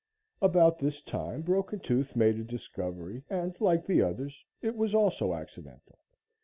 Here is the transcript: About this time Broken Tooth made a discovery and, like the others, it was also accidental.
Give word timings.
About 0.41 0.79
this 0.79 0.99
time 0.99 1.41
Broken 1.43 1.79
Tooth 1.79 2.15
made 2.15 2.39
a 2.39 2.43
discovery 2.43 3.21
and, 3.29 3.53
like 3.61 3.85
the 3.85 4.01
others, 4.01 4.43
it 4.59 4.75
was 4.75 4.95
also 4.95 5.35
accidental. 5.35 5.99